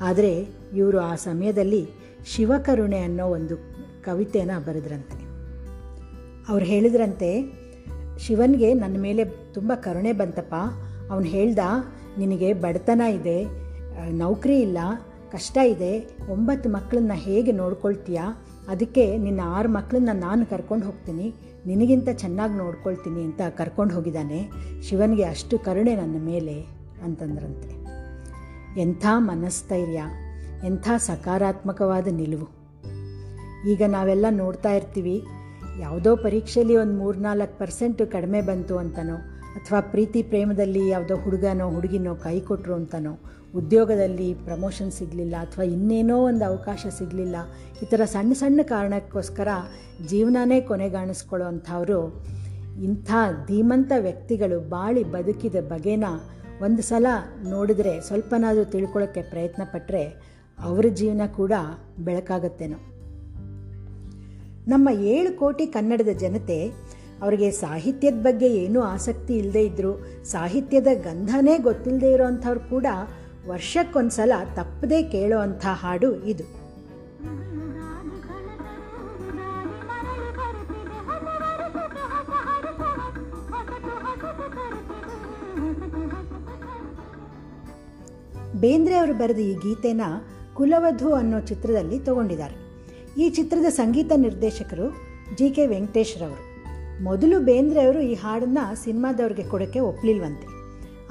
[0.01, 1.87] ಆದರೆ ಇವರು ಆ ಸಮಯದಲ್ಲಿ
[2.25, 3.57] ಶಿವಕರುಣೆ ಅನ್ನೋ ಒಂದು
[4.03, 5.29] ಕವಿತೆನ ಬರೆದ್ರಂತೆ.
[6.51, 7.53] ಅವ್ರು ಹೇಳಿದ್ರಂತೆ,
[8.19, 10.55] ಶಿವನಿಗೆ ನನ್ನ ಮೇಲೆ ತುಂಬ ಕರುಣೆ ಬಂತಪ್ಪ.
[11.11, 11.59] ಅವನು ಹೇಳ್ದ,
[12.17, 13.45] ನಿನಗೆ ಬಡತನ ಇದೆ
[14.11, 14.77] ನೌಕರಿ ಇಲ್ಲ,
[15.31, 18.45] ಕಷ್ಟ ಇದೆ, ಒಂಬತ್ತು ಮಕ್ಕಳನ್ನ ಹೇಗೆ ನೋಡ್ಕೊಳ್ತೀಯಾ?
[18.67, 21.33] ಅದಕ್ಕೆ ನಿನ್ನ ಆರು ಮಕ್ಕಳನ್ನ ನಾನು ಕರ್ಕೊಂಡು ಹೋಗ್ತೀನಿ.
[21.65, 24.51] ನಿನಗಿಂತ ಚೆನ್ನಾಗಿ ನೋಡ್ಕೊಳ್ತೀನಿ ಅಂತ ಕರ್ಕೊಂಡು ಹೋಗಿದ್ದಾನೆ.
[24.81, 26.65] ಶಿವನಿಗೆ ಅಷ್ಟು ಕರುಣೆ ನನ್ನ ಮೇಲೆ
[27.03, 27.79] ಅಂತಂದ್ರಂತೆ.
[28.81, 30.03] ಎಂಥ ಮನಸ್ಥೈರ್ಯ,
[30.65, 32.47] ಎಂಥ ಸಕಾರಾತ್ಮಕವಾದ ನಿಲುವು.
[33.69, 35.23] ಈಗ ನಾವೆಲ್ಲ ನೋಡ್ತಾ ಇರ್ತೀವಿ,
[35.79, 39.15] ಯಾವುದೋ ಪರೀಕ್ಷೆಯಲ್ಲಿ ಒಂದು ಮೂರ್ನಾಲ್ಕು ಪರ್ಸೆಂಟ್ ಕಡಿಮೆ ಬಂತು ಅಂತನೋ,
[39.55, 43.19] ಅಥವಾ ಪ್ರೀತಿ ಪ್ರೇಮದಲ್ಲಿ ಯಾವುದೋ ಹುಡುಗನೋ, ಹುಡುಗಿನೋ ಕೈ ಕೊಟ್ಟರು ಅಂತನೋ
[43.55, 47.35] ಉದ್ಯೋಗದಲ್ಲಿ ಪ್ರಮೋಷನ್ ಸಿಗಲಿಲ್ಲ ಅಥವಾ ಇನ್ನೇನೋ ಒಂದು ಅವಕಾಶ ಸಿಗಲಿಲ್ಲ,
[47.83, 49.47] ಈ ಥರ ಸಣ್ಣ ಸಣ್ಣ ಕಾರಣಕ್ಕೋಸ್ಕರ
[50.07, 52.23] ಜೀವನನೇ ಕೊನೆಗಾಣಿಸ್ಕೊಳ್ಳೋ ಅಂಥವರು
[52.83, 53.11] ಇಂಥ
[53.47, 56.03] ಧೀಮಂತ ವ್ಯಕ್ತಿಗಳು ಬಾಳಿ ಬದುಕಿದ ಬಗೆನ
[56.61, 57.05] ಒಂದು ಸಲ
[57.43, 60.03] ನೋಡಿದ್ರೆ ಸ್ವಲ್ಪನಾದರೂ ತಿಳ್ಕೊಳ್ಳೋಕ್ಕೆ ಪ್ರಯತ್ನ ಪಟ್ಟರೆ
[60.59, 61.51] ಅವರ ಜೀವನ ಕೂಡ
[61.99, 62.77] ಬೆಳಕಾಗತ್ತೇನೋ.
[64.67, 66.67] ನಮ್ಮ ಏಳು ಕೋಟಿ ಕನ್ನಡದ ಜನತೆ
[67.21, 72.85] ಅವರಿಗೆ ಸಾಹಿತ್ಯದ ಬಗ್ಗೆ ಏನೂ ಆಸಕ್ತಿ ಇಲ್ಲದೇ ಇದ್ದರೂ ಸಾಹಿತ್ಯದ ಗಂಧನೇ ಗೊತ್ತಿಲ್ಲದೆ ಇರೋವಂಥವ್ರು ಕೂಡ
[73.49, 76.45] ವರ್ಷಕ್ಕೊಂದ್ಸಲ ತಪ್ಪದೇ ಕೇಳೋ ಅಂಥ ಹಾಡು ಇದು.
[88.61, 90.01] ಬೇಂದ್ರೆ ಅವರು ಬರೆದ ಈ ಗೀತೆನ
[90.53, 92.55] ಕುಲವಧು ಅನ್ನೋ ಚಿತ್ರದಲ್ಲಿ ತಗೊಂಡಿದ್ದಾರೆ.
[93.21, 94.87] ಈ ಚಿತ್ರದ ಸಂಗೀತ ನಿರ್ದೇಶಕರು
[95.35, 96.43] ಜಿ ಕೆ ವೆಂಕಟೇಶ್ರವರು
[97.03, 100.47] ಮೊದಲು ಬೇಂದ್ರೆ ಅವರು ಈ ಹಾಡನ್ನು ಸಿನಿಮಾದವ್ರಿಗೆ ಕೊಡೋಕ್ಕೆ ಒಪ್ಪಲಿಲ್ವಂತೆ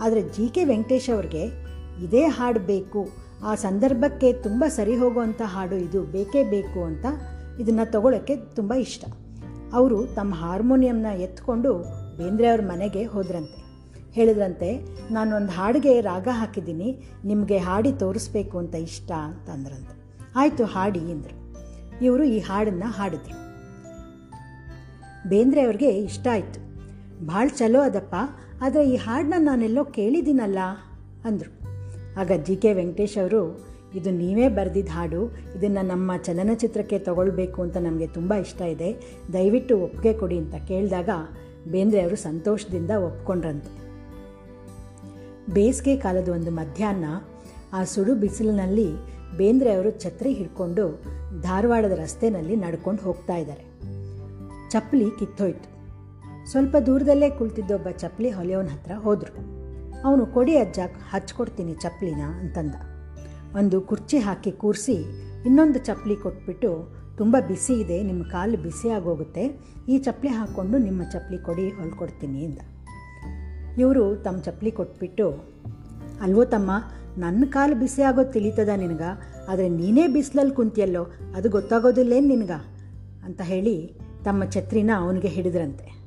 [0.01, 1.68] ಆದರೆ ಜಿ ಕೆ ವೆಂಕಟೇಶ್ ಅವ್ರಿಗೆ
[2.05, 3.09] ಇದೇ ಹಾಡು ಬೇಕು.
[3.43, 6.03] ಆ ಸಂದರ್ಭಕ್ಕೆ ತುಂಬ ಸರಿ ಹೋಗುವಂಥ ಹಾಡು ಇದು.
[6.03, 7.07] ಬೇಕೇ ಬೇಕು ಅಂತ
[7.61, 9.05] ಇದನ್ನು ತಗೊಳ್ಳೋಕ್ಕೆ ತುಂಬ ಇಷ್ಟ.
[9.73, 11.79] ಅವರು ತಮ್ಮ ಹಾರ್ಮೋನಿಯಂನ ಎತ್ಕೊಂಡು
[12.17, 13.69] ಬೇಂದ್ರೆ ಅವ್ರ ಮನೆಗೆ ಹೋದ್ರಂತೆ.
[14.13, 14.81] ಹೇಳಿದ್ರಂತೆ,
[15.13, 17.05] ನಾನು ಒಂದು ಹಾಡಿಗೆ ರಾಗ ಹಾಕಿದ್ದೀನಿ.
[17.25, 19.99] ನಿಮಗೆ ಹಾಡಿ ತೋರಿಸ್ಬೇಕು ಅಂತ ಇಷ್ಟ ಅಂತಂದ್ರಂತೆ
[20.37, 21.37] ಆಯಿತು, ಹಾಡಿ, ಅಂದರು.
[22.05, 23.37] ಇವರು ಈ ಹಾಡನ್ನು ಹಾಡಿದ್ರು.
[25.29, 26.61] ಬೇಂದ್ರೆ ಅವ್ರಿಗೆ ಇಷ್ಟ ಆಯಿತು.
[27.27, 28.15] ಭಾಳ ಚಲೋ ಅದಪ್ಪ.
[28.63, 30.59] ಆದರೆ ಈ ಹಾಡನ್ನ ನಾನೆಲ್ಲೋ ಕೇಳಿದ್ದೀನಲ್ಲ,
[31.25, 31.58] ಅಂದರು.
[32.19, 33.61] ಆಗ ಜಿ ಕೆ ವೆಂಕಟೇಶ್ ಅವರು,
[33.95, 40.13] ಇದು ನೀವೇ ಬರೆದಿದ್ದ ಹಾಡು, ಇದನ್ನು ನಮ್ಮ ಚಲನಚಿತ್ರಕ್ಕೆ ತಗೊಳ್ಬೇಕು ಅಂತ ನಮಗೆ ತುಂಬ ಇಷ್ಟ ಇದೆ, ದಯವಿಟ್ಟು ಒಪ್ಪಿಗೆ
[40.13, 41.09] ಕೊಡಿ ಅಂತ ಕೇಳಿದಾಗ
[41.71, 43.89] ಬೇಂದ್ರೆ ಅವರು ಸಂತೋಷದಿಂದ ಒಪ್ಕೊಂಡ್ರಂತೆ.
[45.55, 47.05] ಬೇಸಿಗೆ ಕಾಲದ ಒಂದು ಮಧ್ಯಾಹ್ನ,
[47.73, 48.89] ಆ ಸುಡು ಬಿಸಿಲಿನಲ್ಲಿ
[49.37, 51.03] ಬೇಂದ್ರೆ ಅವರು ಛತ್ರಿ ಹಿಡ್ಕೊಂಡು
[51.43, 53.65] ಧಾರವಾಡದ ರಸ್ತೆನಲ್ಲಿ ನಡ್ಕೊಂಡು ಹೋಗ್ತಾ ಇದ್ದಾರೆ.
[54.71, 55.79] ಚಪ್ಪಲಿ ಕಿತ್ತೋಯ್ತು.
[56.51, 59.58] ಸ್ವಲ್ಪ ದೂರದಲ್ಲೇ ಕುಳಿತಿದ್ದೊಬ್ಬ ಚಪ್ಪಲಿ ಹೊಲೆಯವನ ಹತ್ರ ಹೋದರು.
[60.05, 60.79] ಅವನು ಕೊಡಿ ಅಜ್ಜ,
[61.11, 62.75] ಹಚ್ಕೊಡ್ತೀನಿ ಚಪ್ಪಲಿನ ಅಂತಂದ.
[63.57, 64.95] ಒಂದು ಕುರ್ಚಿ ಹಾಕಿ ಕೂರಿಸಿ,
[65.47, 71.39] ಇನ್ನೊಂದು ಚಪ್ಪಲಿ ಕೊಟ್ಬಿಟ್ಟು, ತುಂಬ ಬಿಸಿ ಇದೆ, ನಿಮ್ಮ ಕಾಲು ಬಿಸಿ ಆಗೋಗುತ್ತೆ ಈ ಚಪ್ಪಲಿ ಹಾಕ್ಕೊಂಡು ನಿಮ್ಮ ಚಪ್ಪಲಿ
[71.39, 72.59] ಕೊಡಿ, ಹೊಲ್ಕೊಡ್ತೀನಿ ಅಂದ.
[73.79, 75.45] ಇವರು ತಮ್ಮ ಚಪ್ಪಲಿ ಕೊಟ್ಬಿಟ್ಟು,
[76.21, 76.71] ಅಲ್ವೋ ತಮ್ಮ,
[77.19, 79.03] ನನ್ನ ಕಾಲು ಬಿಸಿ ಆಗೋದು ತಿಳಿತದ ನಿನಗ?
[79.49, 82.51] ಆದರೆ ನೀನೇ ಬಿಸಿಲಲ್ಲಿ ಕುಂತಿಯಲ್ಲೋ, ಅದು ಗೊತ್ತಾಗೋದಿಲ್ಲೇನು ನಿನಗ?
[83.25, 85.99] ಅಂತ ಹೇಳಿ ತಮ್ಮ ಛತ್ರಿನ ಅವನಿಗೆ ಹಿಡಿದ್ರಂತೆ.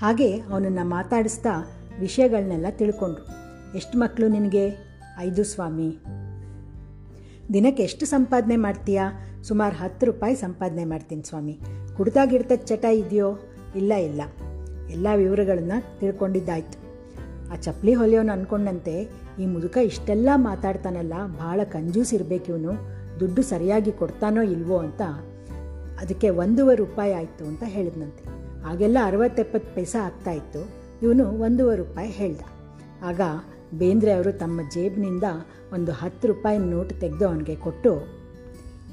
[0.00, 3.26] ಹಾಗೆ ಅವನನ್ನು ಮಾತಾಡಿಸ್ತಾ ವಿಷಯಗಳನ್ನೆಲ್ಲ ತಿಳ್ಕೊಂಡ್ರು.
[3.76, 4.88] ಎಷ್ಟು ಮಕ್ಕಳು ನಿನಗೆ?
[5.18, 5.98] ಐದು ಸ್ವಾಮಿ.
[7.52, 9.12] ದಿನಕ್ಕೆ ಎಷ್ಟು ಸಂಪಾದನೆ ಮಾಡ್ತೀಯಾ?
[9.42, 11.60] ಸುಮಾರು ಹತ್ತು ರೂಪಾಯಿ ಸಂಪಾದನೆ ಮಾಡ್ತೀನಿ ಸ್ವಾಮಿ.
[11.96, 13.38] ಕುಡ್ತಾ ಗಿಡ್ತದ ಚಟ ಇದೆಯೋ?
[13.76, 14.22] ಇಲ್ಲ ಇಲ್ಲ.
[14.90, 16.88] ಎಲ್ಲ ವಿವರಗಳನ್ನ ತಿಳ್ಕೊಂಡಿದ್ದಾಯ್ತು.
[17.52, 19.08] ಆ ಚಪ್ಪಲಿ ಹೊಲಿಯೋನು ಅಂದ್ಕೊಂಡಂತೆ
[19.40, 22.98] ಈ ಮುದುಕ ಇಷ್ಟೆಲ್ಲ ಮಾತಾಡ್ತಾನಲ್ಲ, ಭಾಳ ಕಂಜೂಸ್ ಇರಬೇಕು ಇವನು.
[23.20, 25.02] ದುಡ್ಡು ಸರಿಯಾಗಿ ಕೊಡ್ತಾನೋ ಇಲ್ವೋ ಅಂತ
[26.00, 28.24] ಅದಕ್ಕೆ ಒಂದೂವರೆ ರೂಪಾಯಿ ಆಯಿತು ಅಂತ ಹೇಳಿದ್ನಂತೆ.
[28.66, 30.77] ಆಗೆಲ್ಲ ಅರವತ್ತೆಪ್ಪತ್ತು ಪೈಸಾ ಆಗ್ತಾ ಇತ್ತು.
[31.02, 32.40] ಇವನು ಒಂದೂವರೆ ರೂಪಾಯಿ ಹೇಳ್ದ.
[33.04, 33.20] ಆಗ
[33.74, 35.24] ಬೇಂದ್ರೆ ಅವರು ತಮ್ಮ ಜೇಬಿನಿಂದ
[35.72, 37.92] ಒಂದು ಹತ್ತು ರೂಪಾಯಿ ನೋಟ್ ತೆಗೆದು ಅವನಿಗೆ ಕೊಟ್ಟು,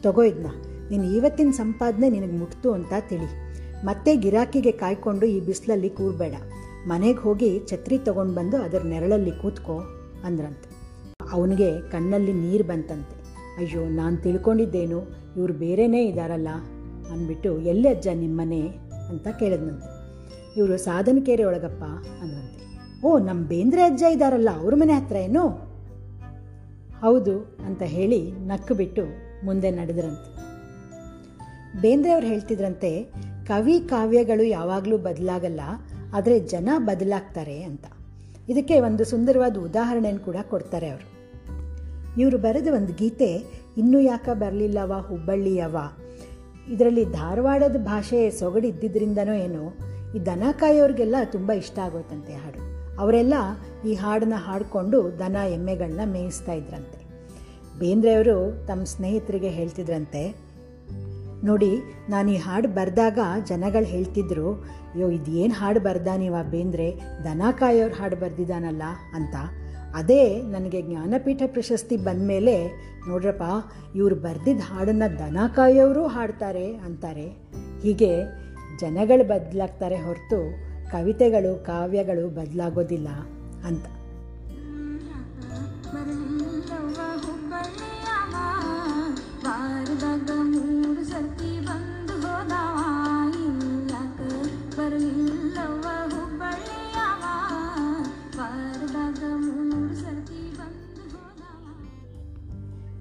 [0.03, 0.47] ತಗೋ ಇದನ್ನ
[0.89, 3.45] ನೀನು ಇವತ್ತಿನ ಸಂಪಾದನೆ ನಿನಗೆ ಮುಟ್ತು ಅಂತ ತಿಳಿ.
[3.85, 6.33] ಮತ್ತೆ ಗಿರಾಕಿಗೆ ಕಾಯ್ಕೊಂಡು ಈ ಬಿಸಿಲಲ್ಲಿ ಕೂರಬೇಡ.
[6.87, 9.79] ಮನೆಗೆ ಹೋಗಿ ಛತ್ರಿ ತೊಗೊಂಡು ಬಂದು ಅದರ ನೆರಳಲ್ಲಿ ಕೂತ್ಕೋ,
[10.23, 10.69] ಅಂದ್ರಂತೆ.
[11.31, 13.15] ಅವನಿಗೆ ಕಣ್ಣಲ್ಲಿ ನೀರು ಬಂತಂತೆ.
[13.57, 14.99] ಅಯ್ಯೋ, ನಾನು ತಿಳ್ಕೊಂಡಿದ್ದೇನು,
[15.37, 16.47] ಇವರು ಬೇರೆನೇ ಇದ್ದಾರಲ್ಲ
[17.11, 18.61] ಅಂದ್ಬಿಟ್ಟು, ಎಲ್ಲಿ ಅಜ್ಜ ನಿಮ್ಮನೆ?
[19.09, 19.94] ಅಂತ ಕೇಳಿದ್ನಂತೆ.
[20.57, 21.83] ಇವರು ಸಾಧನಕೇರಿ ಒಳಗಪ್ಪ
[22.21, 22.65] ಅಂದ್ರಂತೆ
[23.07, 25.49] ಓ ನಮ್ಮ ಬೇಂದ್ರೆ ಅಜ್ಜ ಇದ್ದಾರಲ್ಲ ಅವ್ರ ಮನೆ ಹತ್ರ ಏನು?
[27.01, 29.03] ಹೌದು ಅಂತ ಹೇಳಿ ನಕ್ಕು ಬಿಟ್ಟು
[29.45, 30.35] ಮುಂದೆ ನಡೆದ್ರಂತೆ.
[31.81, 33.03] ಬೇಂದ್ರೆ ಅವ್ರು ಹೇಳ್ತಿದ್ರಂತೆ,
[33.47, 35.59] ಕವಿ ಕಾವ್ಯಗಳು ಯಾವಾಗಲೂ ಬದಲಾಗಲ್ಲ,
[36.13, 37.85] ಆದರೆ ಜನ ಬದಲಾಗ್ತಾರೆ ಅಂತ.
[38.49, 41.07] ಇದಕ್ಕೆ ಒಂದು ಸುಂದರವಾದ ಉದಾಹರಣೆಯನ್ನು ಕೂಡ ಕೊಡ್ತಾರೆ ಅವರು.
[42.21, 43.43] ಇವರು ಬರೆದ ಒಂದು ಗೀತೆ,
[43.77, 45.77] ಇನ್ನೂ ಯಾಕೆ ಬರಲಿಲ್ಲವ ಹುಬ್ಬಳ್ಳಿಯವ?
[46.67, 49.77] ಇದರಲ್ಲಿ ಧಾರವಾಡದ ಭಾಷೆ ಸೊಗಡಿದ್ದಿದ್ರಿಂದನೋ ಏನೋ
[50.13, 52.61] ಈ ದನ ಕಾಯೋರಿಗೆಲ್ಲ ತುಂಬ ಇಷ್ಟ ಆಗೋಯ್ತಂತೆ ಹಾಡು.
[52.99, 53.33] ಅವರೆಲ್ಲ
[53.87, 56.99] ಈ ಹಾಡನ್ನ ಹಾಡಿಕೊಂಡು ದನ ಎಮ್ಮೆಗಳನ್ನ ಮೇಯಿಸ್ತಾ ಇದ್ರಂತೆ.
[57.79, 60.23] ಬೇಂದ್ರೆಯವರು ತಮ್ಮ ಸ್ನೇಹಿತರಿಗೆ ಹೇಳ್ತಿದ್ರಂತೆ,
[61.43, 61.71] ನೋಡಿ,
[62.09, 66.87] ನಾನು ಈ ಹಾಡು ಬರೆದಾಗ ಜನಗಳು ಹೇಳ್ತಿದ್ರು, ಅಯ್ಯೋ, ಇದೇನು ಹಾಡು ಬರ್ದ ನೀವು ಬೇಂದ್ರೆ?
[67.23, 68.83] ದನ ಕಾಯೋರು ಹಾಡು ಬರೆದಿದ್ದಾನಲ್ಲ
[69.13, 69.35] ಅಂತ.
[69.95, 72.55] ಅದೇ ನನಗೆ ಜ್ಞಾನಪೀಠ ಪ್ರಶಸ್ತಿ ಬಂದ ಮೇಲೆ
[73.07, 73.43] ನೋಡ್ರಪ್ಪ,
[73.95, 77.27] ಇವರು ಬರೆದಿದ್ದ ಹಾಡನ್ನು ದನ ಕಾಯೋರು ಹಾಡ್ತಾರೆ ಅಂತಾರೆ.
[77.81, 78.11] ಹೀಗೆ
[78.79, 80.39] ಜನಗಳು ಬದಲಾಗ್ತಾರೆ ಹೊರತು
[80.91, 83.07] ಕವಿತೆಗಳು ಕಾವ್ಯಗಳು ಬದಲಾಗೋದಿಲ್ಲ
[83.65, 83.85] ಅಂತ.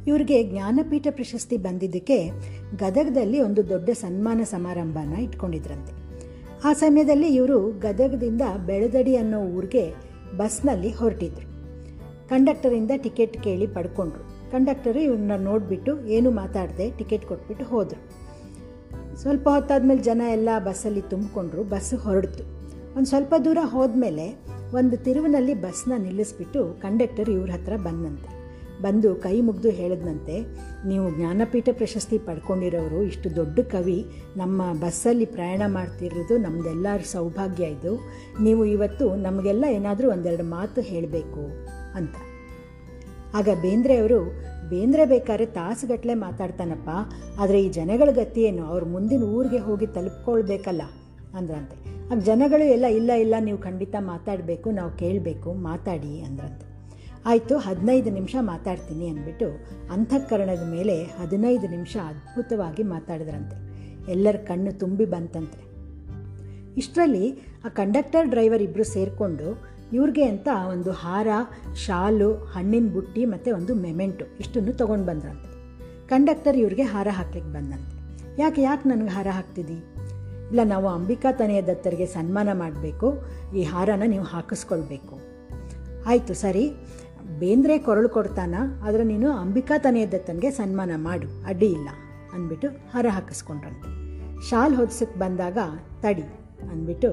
[0.07, 2.31] ಇವ್ರಿಗೆ ಜ್ಞಾನಪೀಠ ಪ್ರಶಸ್ತಿ ಬಂದಿದ್ದಕ್ಕೆ
[2.77, 5.93] ಗದಗದಲ್ಲಿ ಒಂದು ದೊಡ್ಡ ಸನ್ಮಾನ ಸಮಾರಂಭನ ಇಟ್ಕೊಂಡಿದ್ರಂತೆ.
[6.65, 9.95] ಆ ಸಮಯದಲ್ಲಿ ಇವರು ಗದಗದಿಂದ ಬೆಳದಡಿ ಅನ್ನೋ ಊರಿಗೆ
[10.37, 11.55] ಬಸ್ನಲ್ಲಿ ಹೊರಟಿದ್ರು.
[12.29, 14.53] ಕಂಡಕ್ಟರಿಂದ ಟಿಕೆಟ್ ಕೇಳಿ ಪಡ್ಕೊಂಡ್ರು.
[14.53, 18.25] ಕಂಡಕ್ಟರು ಇವ್ರನ್ನ ನೋಡಿಬಿಟ್ಟು ಏನು ಮಾತಾಡದೆ ಟಿಕೆಟ್ ಕೊಟ್ಬಿಟ್ಟು ಹೋದರು.
[19.17, 22.45] ಸ್ವಲ್ಪ ಹೊತ್ತಾದ್ಮೇಲೆ ಜನ ಎಲ್ಲ ಬಸ್ಸಲ್ಲಿ ತುಂಬಿಕೊಂಡ್ರು, ಬಸ್ ಹೊರಡ್ತು.
[22.97, 28.44] ಒಂದು ಸ್ವಲ್ಪ ದೂರ ಹೋದ್ಮೇಲೆ ಒಂದು ತಿರುವಿನಲ್ಲಿ ಬಸ್ನ ನಿಲ್ಲಿಸ್ಬಿಟ್ಟು ಕಂಡಕ್ಟರ್ ಇವ್ರ ಹತ್ರ ಬಂದಂತೆ
[28.83, 30.37] ಬಂದು ಕೈ ಮುಗಿದು ಹೇಳಿದ್ನಂತೆ,
[30.89, 33.99] ನೀವು ಜ್ಞಾನಪೀಠ ಪ್ರಶಸ್ತಿ ಪಡ್ಕೊಂಡಿರೋರು ಇಷ್ಟು ದೊಡ್ಡ ಕವಿ,
[34.37, 37.93] ನಮ್ಮ ಬಸ್ಸಲ್ಲಿ ಪ್ರಯಾಣ ಮಾಡ್ತಿರೋದು ನಮ್ದೆಲ್ಲರ ಸೌಭಾಗ್ಯ ಇದು.
[38.41, 41.45] ನೀವು ಇವತ್ತು ನಮಗೆಲ್ಲ ಏನಾದರೂ ಒಂದೆರಡು ಮಾತು ಹೇಳಬೇಕು,
[41.95, 42.17] ಅಂತ.
[43.35, 44.21] ಆಗ ಬೇಂದ್ರೆಯವರು
[44.69, 46.91] ಬೇಂದ್ರೆ ಬೇಕಾದ್ರೆ ತಾಸುಗಟ್ಟಲೆ ಮಾತಾಡ್ತಾನಪ್ಪ,
[47.41, 48.63] ಆದರೆ ಈ ಜನಗಳ ಗತಿ ಏನು?
[48.67, 50.83] ಅವ್ರು ಮುಂದಿನ ಊರಿಗೆ ಹೋಗಿ ತಲುಪ್ಕೊಳ್ಬೇಕಲ್ಲ,
[51.35, 51.77] ಅಂದ್ರಂತೆ.
[52.11, 56.67] ಆಗ ಜನಗಳು ಎಲ್ಲ ಇಲ್ಲ ಇಲ್ಲ, ನೀವು ಖಂಡಿತ ಮಾತಾಡಬೇಕು, ನಾವು ಕೇಳಬೇಕು, ಮಾತಾಡಿ, ಅಂದ್ರಂತೆ.
[57.27, 59.47] ಆಯಿತು, ಹದಿನೈದು ನಿಮಿಷ ಮಾತಾಡ್ತೀನಿ ಅಂದ್ಬಿಟ್ಟು
[59.93, 63.57] ಅಂತಃಕರಣದ ಮೇಲೆ ಹದಿನೈದು ನಿಮಿಷ ಅದ್ಭುತವಾಗಿ ಮಾತಾಡಿದ್ರಂತೆ.
[64.13, 65.61] ಎಲ್ಲರ ಕಣ್ಣು ತುಂಬಿ ಬಂತಂತೆ.
[66.77, 67.25] ಇಷ್ಟರಲ್ಲಿ
[67.65, 69.49] ಆ ಕಂಡಕ್ಟರ್ ಡ್ರೈವರ್ ಇಬ್ಬರು ಸೇರಿಕೊಂಡು
[69.93, 71.29] ಇವ್ರಿಗೆ ಅಂತ ಒಂದು ಹಾರ,
[71.87, 75.51] ಶಾಲು, ಹಣ್ಣಿನ ಬುಟ್ಟಿ ಮತ್ತು ಒಂದು ಮೆಮೆಂಟು ಇಷ್ಟನ್ನು ತೊಗೊಂಡು ಬಂದ್ರಂತೆ.
[76.09, 77.93] ಕಂಡಕ್ಟರ್ ಇವ್ರಿಗೆ ಹಾರ ಹಾಕ್ಲಿಕ್ಕೆ ಬಂದಂತೆ
[78.43, 79.79] ಯಾಕೆ ಯಾಕೆ ನನಗೆ ಹಾರ ಹಾಕ್ತಿದ್ದಿ
[80.51, 83.09] ಇಲ್ಲ, ನಾವು ಅಂಬಿಕಾ ತನೆಯ ದತ್ತರಿಗೆ ಸನ್ಮಾನ ಮಾಡಬೇಕು,
[83.57, 85.15] ಈ ಹಾರನ ನೀವು ಹಾಕಿಸ್ಕೊಳ್ಬೇಕು.
[86.07, 86.65] ಆಯಿತು, ಸರಿ.
[87.41, 88.55] ಬೇಂದ್ರೆ ಕೊರಳು ಕೊಡ್ತಾನ?
[88.87, 91.29] ಆದರೆ ನೀನು ಅಂಬಿಕಾ ತನೆಯ ತನಗೆ ಸನ್ಮಾನ ಮಾಡು.
[91.51, 91.89] ಅಡ್ಡಿ ಇಲ್ಲ
[92.35, 93.91] ಅಂದ್ಬಿಟ್ಟು ಹರ ಹಾಕಿಸ್ಕೊಂಡ್ರಂತೆ
[94.49, 95.59] ಶಾಲ್ ಹೊದಿಸಕ್ಕೆ ಬಂದಾಗ
[96.03, 96.27] ತಡಿ
[96.73, 97.11] ಅಂದ್ಬಿಟ್ಟು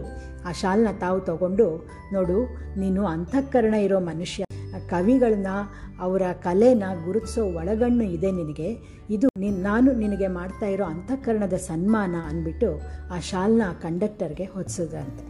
[0.47, 1.67] ಆ ಶಾಲ್ನ ತಾವು ತಗೊಂಡು
[2.13, 2.37] ನೋಡು,
[2.79, 4.43] ನೀನು ಅಂತಃಕರಣ ಇರೋ ಮನುಷ್ಯ.
[4.91, 5.51] ಕವಿಗಳನ್ನ,
[5.99, 8.69] ಅವರ ಕಲೆನ ಗುರುತಿಸೋ ಒಳಗಣ್ಣು ಇದೆ ನಿನಗೆ.
[9.15, 12.69] ಇದು ನಿನ್, ನಾನು ನಿನಗೆ ಮಾಡ್ತಾ ಇರೋ ಅಂತಃಕರಣದ ಸನ್ಮಾನ ಅಂದ್ಬಿಟ್ಟು
[13.15, 15.25] ಆ ಶಾಲ್ನ ಕಂಡಕ್ಟರ್ಗೆ ಹೊದಿಸಿದ್ರಂತೆ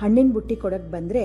[0.00, 1.24] ಹಣ್ಣಿನ ಬುಟ್ಟಿ ಕೊಡೋಕ್ಕೆ ಬಂದರೆ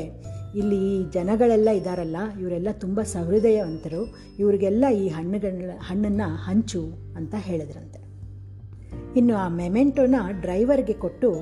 [0.56, 4.16] ಇಲ್ಲಿ ಈ ಜನಗಳೆಲ್ಲ ಇದ್ದಾರಲ್ಲ ಇವರೆಲ್ಲ ತುಂಬ ಸಹೃದಯವಂತರು.
[4.40, 8.02] ಇವರಿಗೆಲ್ಲ ಈ ಹಣ್ಣುಗಳ ಹಣ್ಣನ್ನು ಹಂಚು ಅಂತ ಹೇಳಿದ್ರಂತೆ.
[9.16, 11.34] ಇನ್ನು ಆ ಮೆಮೆಂಟೋನ ಡ್ರೈವರ್ಗೆ ಕೊಟ್ಟು,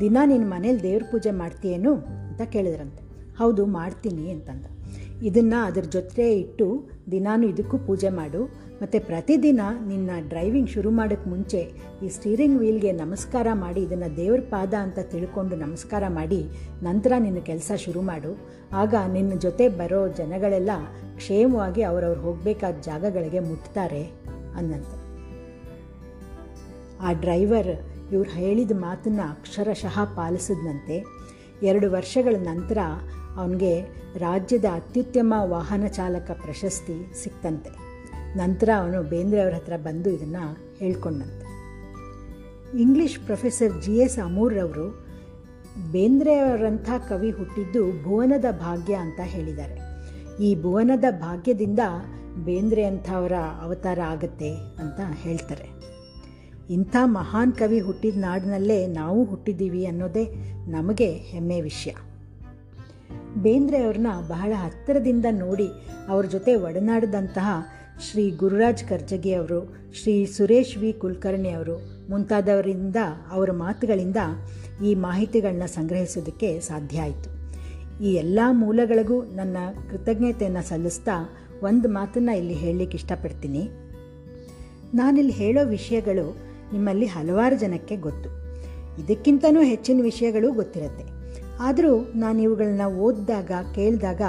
[0.00, 3.02] ದಿನ ನಿನ್ನ ಮನೇಲಿ ದೇವ್ರ ಪೂಜೆ ಮಾಡ್ತೀಯೇನು ಅಂತ ಕೇಳಿದ್ರಂತೆ.
[3.38, 4.66] ಹೌದು, ಮಾಡ್ತೀನಿ ಅಂತಂದ.
[5.22, 8.69] ಇದನ್ನು ಅದ್ರ ಜೊತೆ ಇಟ್ಟು ದಿನಾನು ಇದಕ್ಕೂ ಪೂಜೆ ಮಾಡು.
[8.82, 11.72] ಮತ್ತು ಪ್ರತಿದಿನ ನಿನ್ನ ಡ್ರೈವಿಂಗ್ ಶುರು ಮಾಡೋಕ್ಕೆ ಮುಂಚೆ
[12.02, 16.48] ಈ ಸ್ಟೀರಿಂಗ್ ವೀಲ್ಗೆ ನಮಸ್ಕಾರ ಮಾಡಿ, ಇದನ್ನು ದೇವ್ರ ಪಾದ ಅಂತ ತಿಳ್ಕೊಂಡು ನಮಸ್ಕಾರ ಮಾಡಿ,
[16.82, 18.38] ನಂತರ ನಿನ್ನ ಕೆಲಸ ಶುರು ಮಾಡು.
[18.72, 20.70] ಆಗ ನಿನ್ನ ಜೊತೆ ಬರೋ ಜನಗಳೆಲ್ಲ
[21.16, 24.02] ಕ್ಷೇಮವಾಗಿ ಅವರವ್ರು ಹೋಗಬೇಕಾದ ಜಾಗಗಳಿಗೆ ಮುಟ್ತಾರೆ
[24.56, 24.96] ಅನ್ನಂತೆ.
[27.00, 27.72] ಆ ಡ್ರೈವರ್
[28.12, 31.04] ಇವ್ರು ಹೇಳಿದ ಮಾತನ್ನು ಅಕ್ಷರಶಃ ಪಾಲಿಸಿದ್ನಂತೆ.
[31.62, 32.78] ಎರಡು ವರ್ಷಗಳ ನಂತರ
[33.36, 33.80] ಅವನಿಗೆ
[34.16, 37.89] ರಾಜ್ಯದ ಅತ್ಯುತ್ತಮ ವಾಹನ ಚಾಲಕ ಪ್ರಶಸ್ತಿ ಸಿಕ್ತಂತೆ.
[38.36, 41.50] ನಂತರ ಅವನು ಬೇಂದ್ರೆಯವ್ರ ಹತ್ರ ಬಂದು ಇದನ್ನು ಹೇಳ್ಕೊಂಡಂತೆ.
[42.80, 45.06] ಇಂಗ್ಲಿಷ್ ಪ್ರೊಫೆಸರ್ ಜಿ ಎಸ್ ಅಮೂರ್ರವರು
[45.92, 49.78] ಬೇಂದ್ರೆಯವರಂಥ ಕವಿ ಹುಟ್ಟಿದ್ದು ಭುವನದ ಭಾಗ್ಯ ಅಂತ ಹೇಳಿದ್ದಾರೆ.
[50.42, 51.80] ಈ ಭುವನದ ಭಾಗ್ಯದಿಂದ
[52.44, 55.68] ಬೇಂದ್ರೆ ಅಂಥವರ ಅವತಾರ ಆಗತ್ತೆ ಅಂತ ಹೇಳ್ತಾರೆ.
[56.70, 60.24] ಇಂಥ ಮಹಾನ್ ಕವಿ ಹುಟ್ಟಿದ ನಾಡಿನಲ್ಲೇ ನಾವು ಹುಟ್ಟಿದ್ದೀವಿ ಅನ್ನೋದೇ
[60.68, 61.90] ನಮಗೆ ಹೆಮ್ಮೆ ವಿಷಯ.
[63.34, 65.68] ಬೇಂದ್ರೆ ಅವ್ರನ್ನ ಬಹಳ ಹತ್ತಿರದಿಂದ ನೋಡಿ
[66.08, 67.48] ಅವ್ರ ಜೊತೆ ಒಡನಾಡಿದಂತಹ
[68.00, 70.92] ಶ್ರೀ ಗುರುರಾಜ್ ಕರ್ಜಗಿ ಅವರು, ಶ್ರೀ ಸುರೇಶ್ ವಿ.
[70.92, 71.78] ಕುಲಕರ್ಣಿ ಅವರು
[72.10, 72.96] ಮುಂತಾದವರಿಂದ,
[73.30, 74.16] ಅವರ ಮಾತುಗಳಿಂದ
[74.84, 77.30] ಈ ಮಾಹಿತಿಗಳನ್ನ ಸಂಗ್ರಹಿಸೋದಕ್ಕೆ ಸಾಧ್ಯ ಆಯಿತು.
[78.04, 79.56] ಈ ಎಲ್ಲ ಮೂಲಗಳಿಗೂ ನನ್ನ
[79.90, 81.30] ಕೃತಜ್ಞತೆಯನ್ನು ಸಲ್ಲಿಸ್ತಾ
[81.62, 83.68] ಒಂದು ಮಾತನ್ನು ಇಲ್ಲಿ ಹೇಳಲಿಕ್ಕೆ ಇಷ್ಟಪಡ್ತೀನಿ.
[84.94, 86.36] ನಾನಿಲ್ಲಿ ಹೇಳೋ ವಿಷಯಗಳು
[86.72, 88.30] ನಿಮ್ಮಲ್ಲಿ ಹಲವಾರು ಜನಕ್ಕೆ ಗೊತ್ತು.
[89.02, 91.04] ಇದಕ್ಕಿಂತನೂ ಹೆಚ್ಚಿನ ವಿಷಯಗಳು ಗೊತ್ತಿರುತ್ತೆ.
[91.60, 94.22] ಆದರೂ ನಾನು ಇವುಗಳನ್ನ ಓದಿದಾಗ, ಕೇಳಿದಾಗ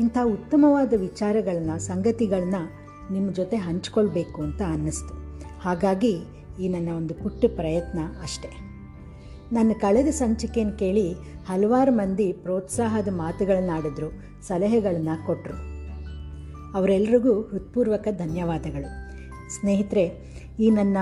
[0.00, 2.54] ಇಂಥ ಉತ್ತಮವಾದ ವಿಚಾರಗಳನ್ನ ಸಂಗತಿಗಳನ್ನ
[3.12, 5.14] ನಿಮ್ಮ ಜೊತೆ ಹಂಚ್ಕೊಳ್ಬೇಕು ಅಂತ ಅನ್ನಿಸ್ತು.
[5.60, 6.16] ಹಾಗಾಗಿ
[6.60, 8.64] ಈ ನನ್ನ ಒಂದು ಪುಟ್ಟ ಪ್ರಯತ್ನ ಅಷ್ಟೆ.
[9.52, 11.12] ನನ್ನ ಕಳೆದ ಸಂಚಿಕೆಯನ್ನು ಕೇಳಿ
[11.46, 14.10] ಹಲವಾರು ಮಂದಿ ಪ್ರೋತ್ಸಾಹದ ಮಾತುಗಳನ್ನಾಡಿದ್ರು
[14.46, 15.74] ಸಲಹೆಗಳನ್ನು ಕೊಟ್ಟರು
[16.74, 19.14] ಅವರೆಲ್ಲರಿಗೂ ಹೃತ್ಪೂರ್ವಕ ಧನ್ಯವಾದಗಳು.
[19.60, 20.12] ಸ್ನೇಹಿತರೆ,
[20.60, 20.96] ಈ ನನ್ನ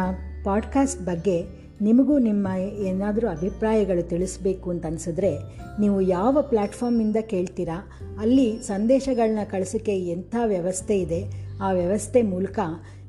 [0.45, 1.45] ಪಾಡ್ಕಾಸ್ಟ್ ಬಗ್ಗೆ
[1.81, 5.37] ನಿಮಗೂ ನಿಮ್ಮ ಏನಾದರೂ ಅಭಿಪ್ರಾಯಗಳು ತಿಳಿಸ್ಬೇಕು ಅಂತ ಅನಿಸಿದ್ರೆ
[5.81, 7.87] ನೀವು ಯಾವ ಪ್ಲ್ಯಾಟ್ಫಾರ್ಮಿಂದ ಕೇಳ್ತೀರಾ,
[8.21, 12.59] ಅಲ್ಲಿ ಸಂದೇಶಗಳನ್ನ ಕಳಿಸೋಕ್ಕೆ ಎಂಥ ವ್ಯವಸ್ಥೆ ಇದೆ ಆ ವ್ಯವಸ್ಥೆ ಮೂಲಕ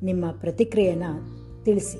[0.03, 1.97] ನಿಮ್ಮ ಪ್ರತಿಕ್ರಿಯೆಯನ್ನು ತಿಳಿಸಿ.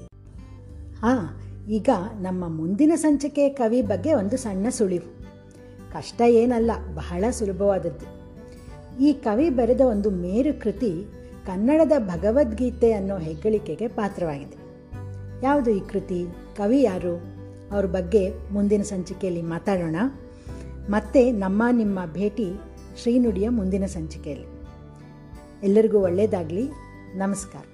[1.00, 1.90] ಹಾಂ ಈಗ
[2.22, 5.24] ನಮ್ಮ ಮುಂದಿನ ಸಂಚಿಕೆ ಕವಿ ಬಗ್ಗೆ ಒಂದು ಸಣ್ಣ ಸುಳಿವು.
[5.94, 8.24] ಕಷ್ಟ ಏನಲ್ಲ, ಬಹಳ ಸುಲಭವಾದದ್ದು.
[9.04, 11.06] ಈ ಕವಿ ಬರೆದ ಒಂದು ಮೇರು ಕೃತಿ
[11.46, 14.56] ಕನ್ನಡದ ಭಗವದ್ಗೀತೆ ಅನ್ನೋ ಹೆಗ್ಗಳಿಕೆಗೆ ಪಾತ್ರವಾಗಿದೆ.
[15.44, 16.26] ಯಾವುದು ಈ ಕೃತಿ?
[16.58, 17.22] ಕವಿ ಯಾರು?
[17.72, 19.96] ಅವ್ರ ಬಗ್ಗೆ ಮುಂದಿನ ಸಂಚಿಕೆಯಲ್ಲಿ ಮಾತಾಡೋಣ.
[20.90, 22.54] ಮತ್ತೆ ನಮ್ಮ ನಿಮ್ಮ ಭೇಟಿ
[23.02, 24.53] ಶ್ರೀನುಡಿಯ ಮುಂದಿನ ಸಂಚಿಕೆಯಲ್ಲಿ.
[25.64, 26.66] ಎಲ್ಲರಿಗೂ ಒಳ್ಳೆಯದಾಗಲಿ
[27.16, 27.66] ನಮಸ್ಕಾರ.